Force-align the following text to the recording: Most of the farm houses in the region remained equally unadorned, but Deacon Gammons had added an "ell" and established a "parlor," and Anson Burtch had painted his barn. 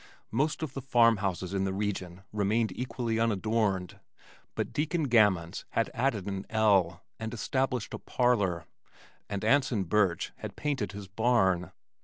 Most 0.31 0.63
of 0.63 0.73
the 0.73 0.81
farm 0.81 1.17
houses 1.17 1.53
in 1.53 1.63
the 1.63 1.71
region 1.73 2.23
remained 2.33 2.71
equally 2.75 3.19
unadorned, 3.19 3.99
but 4.55 4.73
Deacon 4.73 5.03
Gammons 5.03 5.63
had 5.73 5.91
added 5.93 6.25
an 6.25 6.47
"ell" 6.49 7.03
and 7.19 7.31
established 7.35 7.93
a 7.93 7.99
"parlor," 7.99 8.65
and 9.29 9.45
Anson 9.45 9.83
Burtch 9.83 10.31
had 10.37 10.55
painted 10.55 10.93
his 10.93 11.07
barn. 11.07 11.71